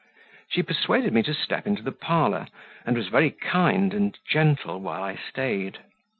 [0.49, 2.47] She persuaded me to step into the parlour,
[2.87, 5.77] and was very kind and gentle while I stayed.